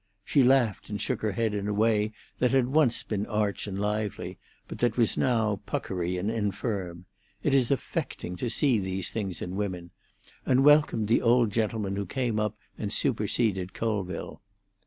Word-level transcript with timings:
She 0.25 0.41
laughed 0.41 0.89
and 0.89 0.99
shook 0.99 1.21
her 1.21 1.33
head 1.33 1.53
in 1.53 1.67
a 1.67 1.75
way 1.75 2.11
that 2.39 2.49
had 2.49 2.69
once 2.69 3.03
been 3.03 3.27
arch 3.27 3.67
and 3.67 3.77
lively, 3.77 4.39
but 4.67 4.79
that 4.79 4.97
was 4.97 5.15
now 5.15 5.61
puckery 5.67 6.17
and 6.17 6.31
infirm—it 6.31 7.53
is 7.53 7.69
affecting 7.69 8.35
to 8.37 8.49
see 8.49 8.79
these 8.79 9.11
things 9.11 9.43
in 9.43 9.55
women—and 9.55 10.63
welcomed 10.65 11.07
the 11.07 11.21
old 11.21 11.51
gentleman 11.51 11.97
who 11.97 12.07
came 12.07 12.39
up 12.39 12.57
and 12.79 12.91
superseded 12.91 13.73
Colville. 13.75 14.41